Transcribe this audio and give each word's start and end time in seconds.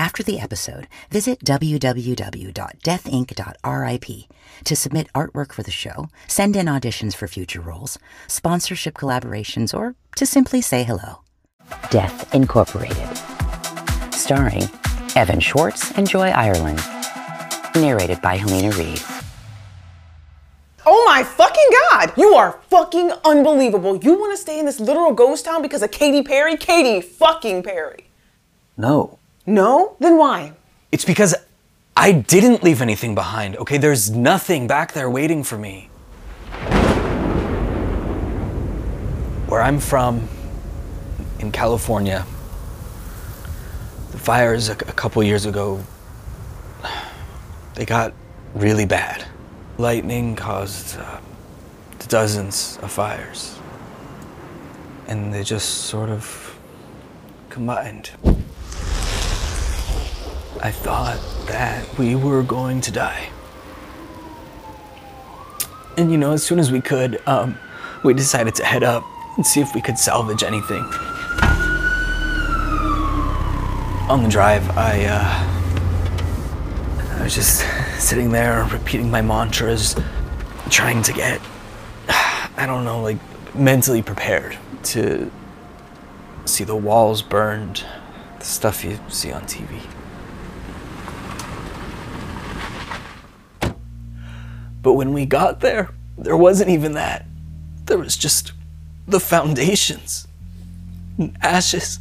After 0.00 0.22
the 0.22 0.40
episode, 0.40 0.88
visit 1.10 1.44
www.deathinc.rip 1.44 4.06
to 4.64 4.74
submit 4.74 5.12
artwork 5.14 5.52
for 5.52 5.62
the 5.62 5.70
show, 5.70 6.08
send 6.26 6.56
in 6.56 6.64
auditions 6.64 7.14
for 7.14 7.28
future 7.28 7.60
roles, 7.60 7.98
sponsorship 8.26 8.94
collaborations, 8.94 9.78
or 9.78 9.96
to 10.16 10.24
simply 10.24 10.62
say 10.62 10.84
hello. 10.84 11.20
Death 11.90 12.34
Incorporated. 12.34 13.14
Starring 14.14 14.62
Evan 15.16 15.38
Shwartz 15.38 15.92
and 15.98 16.08
Joy 16.08 16.30
Ireland. 16.30 16.80
Narrated 17.74 18.22
by 18.22 18.38
Helena 18.38 18.74
Reed. 18.78 19.02
Oh 20.86 21.04
my 21.06 21.22
fucking 21.22 21.68
god! 21.90 22.14
You 22.16 22.32
are 22.36 22.58
fucking 22.70 23.12
unbelievable. 23.22 23.98
You 23.98 24.18
want 24.18 24.32
to 24.32 24.38
stay 24.38 24.58
in 24.58 24.64
this 24.64 24.80
literal 24.80 25.12
ghost 25.12 25.44
town 25.44 25.60
because 25.60 25.82
of 25.82 25.90
Katy 25.90 26.22
Perry? 26.22 26.56
Katy 26.56 27.02
fucking 27.02 27.64
Perry. 27.64 28.06
No. 28.78 29.19
No? 29.50 29.96
Then 29.98 30.16
why? 30.16 30.52
It's 30.92 31.04
because 31.04 31.34
I 31.96 32.12
didn't 32.12 32.62
leave 32.62 32.80
anything 32.80 33.16
behind, 33.16 33.56
okay? 33.56 33.78
There's 33.78 34.08
nothing 34.08 34.68
back 34.68 34.92
there 34.92 35.10
waiting 35.10 35.42
for 35.42 35.58
me. 35.58 35.90
Where 39.48 39.60
I'm 39.60 39.80
from, 39.80 40.28
in 41.40 41.50
California, 41.50 42.24
the 44.12 44.18
fires 44.18 44.68
a, 44.68 44.72
a 44.72 44.94
couple 44.94 45.20
years 45.24 45.46
ago, 45.46 45.84
they 47.74 47.84
got 47.84 48.14
really 48.54 48.86
bad. 48.86 49.24
Lightning 49.78 50.36
caused 50.36 50.96
uh, 50.96 51.18
dozens 52.06 52.78
of 52.82 52.92
fires. 52.92 53.58
And 55.08 55.34
they 55.34 55.42
just 55.42 55.86
sort 55.86 56.08
of 56.08 56.56
combined. 57.48 58.10
I 60.62 60.70
thought 60.70 61.18
that 61.46 61.98
we 61.98 62.14
were 62.14 62.42
going 62.42 62.82
to 62.82 62.92
die. 62.92 63.30
And 65.96 66.12
you 66.12 66.18
know, 66.18 66.32
as 66.32 66.42
soon 66.42 66.58
as 66.58 66.70
we 66.70 66.82
could, 66.82 67.22
um, 67.26 67.58
we 68.04 68.12
decided 68.12 68.54
to 68.56 68.64
head 68.64 68.82
up 68.82 69.02
and 69.36 69.46
see 69.46 69.62
if 69.62 69.74
we 69.74 69.80
could 69.80 69.98
salvage 69.98 70.42
anything. 70.42 70.82
On 74.10 74.22
the 74.22 74.28
drive, 74.28 74.68
I, 74.76 75.06
uh, 75.06 75.46
I 77.18 77.24
was 77.24 77.34
just 77.34 77.64
sitting 77.98 78.30
there 78.30 78.64
repeating 78.70 79.10
my 79.10 79.22
mantras, 79.22 79.96
trying 80.68 81.02
to 81.04 81.12
get, 81.14 81.40
I 82.08 82.66
don't 82.66 82.84
know, 82.84 83.00
like 83.00 83.16
mentally 83.54 84.02
prepared 84.02 84.58
to 84.82 85.30
see 86.44 86.64
the 86.64 86.76
walls 86.76 87.22
burned, 87.22 87.82
the 88.38 88.44
stuff 88.44 88.84
you 88.84 89.00
see 89.08 89.32
on 89.32 89.42
TV. 89.44 89.80
But 94.82 94.94
when 94.94 95.12
we 95.12 95.26
got 95.26 95.60
there, 95.60 95.90
there 96.16 96.36
wasn't 96.36 96.70
even 96.70 96.92
that. 96.92 97.26
There 97.86 97.98
was 97.98 98.16
just 98.16 98.52
the 99.06 99.20
foundations 99.20 100.26
and 101.18 101.36
ashes. 101.42 101.98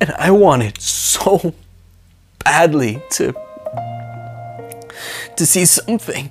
And 0.00 0.10
I 0.12 0.30
wanted 0.30 0.80
so 0.80 1.54
badly 2.44 3.02
to 3.12 3.34
to 5.36 5.46
see 5.46 5.64
something. 5.64 6.30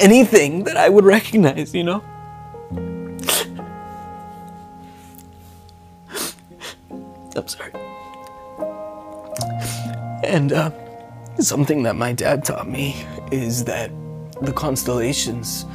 Anything 0.00 0.64
that 0.64 0.76
I 0.76 0.88
would 0.88 1.04
recognize, 1.04 1.74
you 1.74 1.84
know? 1.84 2.02
I'm 7.36 7.48
sorry. 7.48 7.72
And 10.24 10.52
uh, 10.52 10.70
something 11.38 11.82
that 11.82 11.96
my 11.96 12.12
dad 12.12 12.44
taught 12.44 12.68
me 12.68 13.04
is 13.30 13.64
that 13.64 13.90
the 14.42 14.52
constellations 14.52 15.66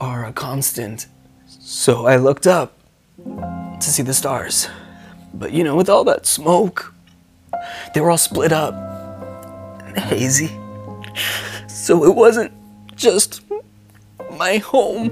are 0.00 0.24
a 0.26 0.32
constant. 0.32 1.06
So 1.46 2.06
I 2.06 2.16
looked 2.16 2.46
up 2.46 2.76
to 3.24 3.82
see 3.82 4.02
the 4.02 4.14
stars. 4.14 4.68
But 5.34 5.52
you 5.52 5.62
know, 5.64 5.76
with 5.76 5.88
all 5.88 6.04
that 6.04 6.26
smoke, 6.26 6.92
they 7.94 8.00
were 8.00 8.10
all 8.10 8.18
split 8.18 8.52
up 8.52 8.74
and 9.84 9.98
hazy. 9.98 10.50
So 11.68 12.04
it 12.04 12.14
wasn't 12.14 12.52
just 12.96 13.42
my 14.36 14.58
home 14.58 15.08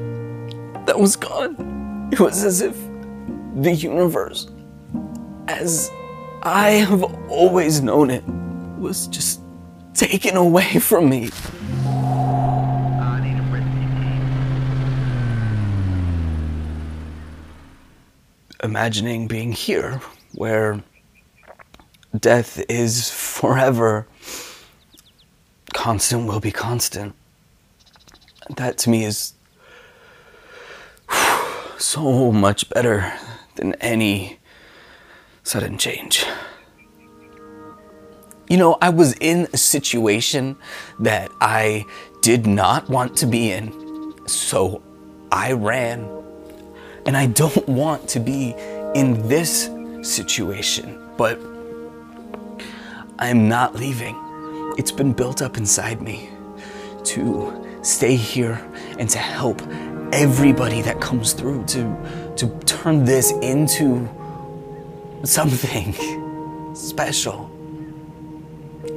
that 0.86 0.98
was 0.98 1.16
gone. 1.16 2.08
It 2.12 2.20
was 2.20 2.44
as 2.44 2.60
if 2.60 2.76
the 3.56 3.72
universe, 3.72 4.48
as 5.48 5.90
I 6.42 6.70
have 6.70 7.02
always 7.28 7.82
known 7.82 8.10
it, 8.10 8.24
was 8.78 9.06
just 9.08 9.40
taken 9.94 10.36
away 10.36 10.78
from 10.78 11.08
me. 11.08 11.30
Imagining 18.62 19.28
being 19.28 19.52
here, 19.52 20.00
where 20.34 20.82
death 22.18 22.62
is 22.68 23.10
forever, 23.10 24.06
constant 25.74 26.26
will 26.26 26.40
be 26.40 26.50
constant. 26.50 27.14
That 28.56 28.78
to 28.78 28.90
me 28.90 29.04
is 29.04 29.34
so 31.78 32.32
much 32.32 32.68
better 32.68 33.12
than 33.56 33.74
any 33.74 34.38
sudden 35.44 35.78
change. 35.78 36.24
You 38.48 38.56
know, 38.56 38.78
I 38.80 38.88
was 38.88 39.12
in 39.20 39.46
a 39.52 39.58
situation 39.58 40.56
that 41.00 41.30
I 41.38 41.84
did 42.22 42.46
not 42.46 42.88
want 42.88 43.14
to 43.18 43.26
be 43.26 43.50
in, 43.50 44.26
so 44.26 44.80
I 45.30 45.52
ran. 45.52 46.08
And 47.04 47.14
I 47.14 47.26
don't 47.26 47.68
want 47.82 48.08
to 48.10 48.20
be 48.20 48.54
in 48.94 49.28
this 49.28 49.68
situation, 50.00 50.98
but 51.18 51.38
I'm 53.18 53.50
not 53.50 53.74
leaving. 53.74 54.16
It's 54.78 54.92
been 54.92 55.12
built 55.12 55.42
up 55.42 55.58
inside 55.58 56.00
me 56.00 56.30
to 57.04 57.80
stay 57.82 58.16
here 58.16 58.66
and 58.98 59.10
to 59.10 59.18
help 59.18 59.60
everybody 60.10 60.80
that 60.82 61.02
comes 61.02 61.34
through 61.34 61.64
to 61.66 62.34
to 62.36 62.48
turn 62.64 63.04
this 63.04 63.30
into 63.42 64.08
something 65.24 65.92
special 66.74 67.50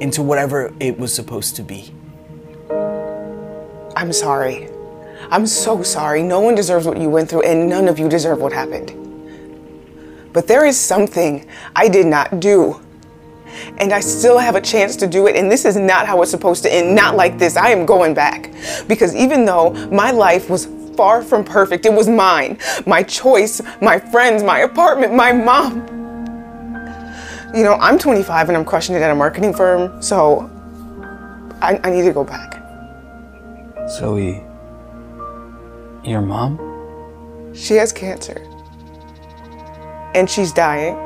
into 0.00 0.22
whatever 0.22 0.72
it 0.80 0.98
was 0.98 1.14
supposed 1.14 1.56
to 1.56 1.62
be. 1.62 1.92
I'm 3.96 4.12
sorry. 4.12 4.68
I'm 5.30 5.46
so 5.46 5.82
sorry. 5.82 6.22
No 6.22 6.40
one 6.40 6.54
deserves 6.54 6.86
what 6.86 6.98
you 6.98 7.08
went 7.08 7.28
through, 7.30 7.42
and 7.42 7.68
none 7.68 7.88
of 7.88 7.98
you 7.98 8.08
deserve 8.08 8.40
what 8.40 8.52
happened. 8.52 8.98
But 10.32 10.46
there 10.46 10.64
is 10.64 10.78
something 10.78 11.46
I 11.76 11.88
did 11.88 12.06
not 12.06 12.40
do. 12.40 12.80
And 13.78 13.92
I 13.92 14.00
still 14.00 14.38
have 14.38 14.56
a 14.56 14.60
chance 14.60 14.96
to 14.96 15.06
do 15.06 15.26
it, 15.26 15.36
and 15.36 15.50
this 15.50 15.64
is 15.64 15.76
not 15.76 16.06
how 16.06 16.22
it's 16.22 16.30
supposed 16.30 16.62
to 16.62 16.72
end. 16.72 16.94
Not 16.94 17.16
like 17.16 17.38
this. 17.38 17.56
I 17.56 17.70
am 17.70 17.84
going 17.84 18.14
back. 18.14 18.50
Because 18.88 19.14
even 19.14 19.44
though 19.44 19.72
my 19.90 20.10
life 20.10 20.48
was 20.48 20.66
far 20.96 21.22
from 21.22 21.44
perfect, 21.44 21.84
it 21.84 21.92
was 21.92 22.08
mine. 22.08 22.58
My 22.86 23.02
choice, 23.02 23.60
my 23.80 23.98
friends, 23.98 24.42
my 24.42 24.60
apartment, 24.60 25.14
my 25.14 25.32
mom. 25.32 26.01
You 27.54 27.64
know, 27.64 27.74
I'm 27.74 27.98
25 27.98 28.48
and 28.48 28.56
I'm 28.56 28.64
crushing 28.64 28.94
it 28.94 29.02
at 29.02 29.10
a 29.10 29.14
marketing 29.14 29.52
firm, 29.52 30.00
so 30.00 30.50
I, 31.60 31.78
I 31.84 31.90
need 31.90 32.04
to 32.04 32.12
go 32.12 32.24
back. 32.24 32.62
Zoe, 33.90 34.42
your 36.02 36.22
mom? 36.22 37.52
She 37.54 37.74
has 37.74 37.92
cancer. 37.92 38.40
And 40.14 40.30
she's 40.30 40.50
dying. 40.50 40.96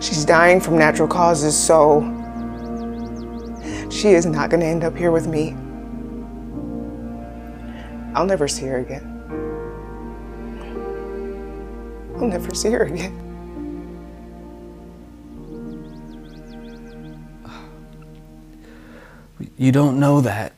She's 0.00 0.24
dying 0.24 0.58
from 0.58 0.78
natural 0.78 1.08
causes, 1.08 1.54
so 1.54 2.00
she 3.90 4.08
is 4.08 4.24
not 4.24 4.48
going 4.48 4.60
to 4.60 4.66
end 4.66 4.82
up 4.82 4.96
here 4.96 5.10
with 5.10 5.26
me. 5.26 5.54
I'll 8.14 8.24
never 8.24 8.48
see 8.48 8.64
her 8.64 8.78
again. 8.78 9.12
I'll 12.16 12.28
never 12.28 12.54
see 12.54 12.70
her 12.70 12.84
again. 12.84 13.25
You 19.58 19.72
don't 19.72 19.98
know 19.98 20.20
that. 20.20 20.52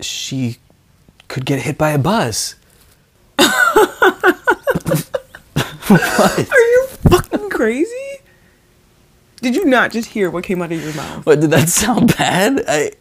She 0.00 0.58
could 1.28 1.44
get 1.44 1.60
hit 1.62 1.78
by 1.78 1.90
a 1.90 1.98
bus. 1.98 2.54
what? 3.38 3.70
Are 6.50 6.60
you 6.60 6.86
fucking 7.08 7.50
crazy? 7.50 7.94
Did 9.40 9.56
you 9.56 9.64
not 9.64 9.92
just 9.92 10.10
hear 10.10 10.30
what 10.30 10.44
came 10.44 10.60
out 10.62 10.72
of 10.72 10.82
your 10.82 10.94
mouth? 10.94 11.24
What 11.24 11.40
did 11.40 11.50
that 11.50 11.68
sound 11.68 12.16
bad? 12.16 12.64
I 12.68 12.92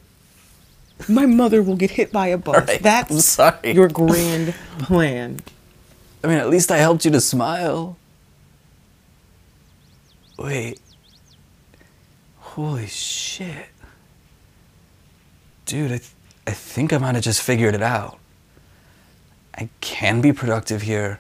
My 1.07 1.25
mother 1.25 1.62
will 1.63 1.75
get 1.75 1.91
hit 1.91 2.12
by 2.12 2.27
a 2.27 2.38
bus. 2.38 2.56
Alright, 2.56 2.77
I'm 2.77 2.81
That's 2.83 3.25
sorry. 3.25 3.74
your 3.74 3.89
grand 3.89 4.53
plan. 4.79 5.39
I 6.24 6.27
mean 6.27 6.38
at 6.38 6.50
least 6.50 6.71
I 6.71 6.77
helped 6.77 7.06
you 7.06 7.12
to 7.12 7.21
smile. 7.21 7.97
Wait. 10.38 10.79
Holy 12.39 12.88
shit. 12.88 13.68
Dude, 15.67 15.91
I, 15.91 15.97
th- 15.97 16.11
I 16.47 16.51
think 16.51 16.93
I 16.93 16.97
might 16.97 17.15
have 17.15 17.23
just 17.25 17.41
figured 17.41 17.75
it 17.75 17.81
out. 17.81 18.17
I 19.53 19.67
can 19.81 20.21
be 20.21 20.31
productive 20.31 20.83
here, 20.83 21.19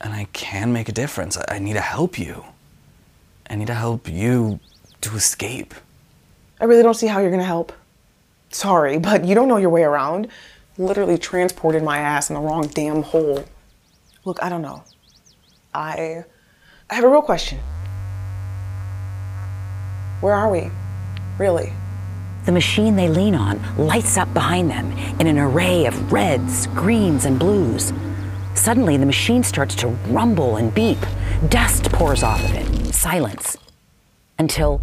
and 0.00 0.14
I 0.14 0.28
can 0.32 0.72
make 0.72 0.88
a 0.88 0.92
difference. 0.92 1.36
I, 1.36 1.56
I 1.56 1.58
need 1.58 1.72
to 1.72 1.80
help 1.80 2.16
you. 2.16 2.44
I 3.50 3.56
need 3.56 3.66
to 3.66 3.74
help 3.74 4.08
you 4.08 4.60
to 5.00 5.16
escape. 5.16 5.74
I 6.60 6.64
really 6.66 6.84
don't 6.84 6.94
see 6.94 7.08
how 7.08 7.18
you're 7.18 7.32
gonna 7.32 7.42
help. 7.42 7.72
Sorry, 8.50 8.98
but 8.98 9.24
you 9.24 9.34
don't 9.34 9.48
know 9.48 9.56
your 9.56 9.70
way 9.70 9.82
around. 9.82 10.28
Literally 10.78 11.18
transported 11.18 11.82
my 11.82 11.98
ass 11.98 12.30
in 12.30 12.34
the 12.34 12.40
wrong 12.40 12.68
damn 12.68 13.02
hole. 13.02 13.44
Look, 14.24 14.40
I 14.44 14.48
don't 14.48 14.62
know. 14.62 14.84
I 15.74 16.24
I 16.88 16.94
have 16.94 17.02
a 17.02 17.08
real 17.08 17.22
question. 17.22 17.58
Where 20.20 20.34
are 20.34 20.48
we? 20.48 20.70
Really? 21.36 21.72
The 22.46 22.52
machine 22.52 22.94
they 22.94 23.08
lean 23.08 23.34
on 23.34 23.60
lights 23.76 24.16
up 24.16 24.32
behind 24.32 24.70
them 24.70 24.92
in 25.18 25.26
an 25.26 25.36
array 25.36 25.86
of 25.86 26.12
reds, 26.12 26.68
greens, 26.68 27.24
and 27.24 27.40
blues. 27.40 27.92
Suddenly, 28.54 28.98
the 28.98 29.04
machine 29.04 29.42
starts 29.42 29.74
to 29.76 29.88
rumble 29.88 30.56
and 30.56 30.72
beep. 30.72 30.98
Dust 31.48 31.90
pours 31.90 32.22
off 32.22 32.42
of 32.44 32.54
it. 32.54 32.94
Silence. 32.94 33.58
Until 34.38 34.80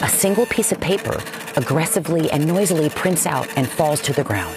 A 0.00 0.08
single 0.08 0.46
piece 0.46 0.70
of 0.70 0.80
paper 0.80 1.20
aggressively 1.56 2.30
and 2.30 2.46
noisily 2.46 2.88
prints 2.88 3.26
out 3.26 3.48
and 3.56 3.68
falls 3.68 4.00
to 4.02 4.12
the 4.12 4.22
ground. 4.22 4.56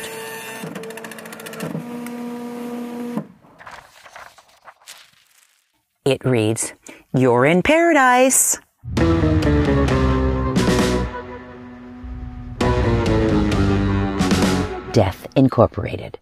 It 6.05 6.23
reads, 6.23 6.73
You're 7.13 7.47
in 7.47 7.63
paradise. 7.63 8.59
Death 14.93 15.27
Incorporated. 15.35 16.19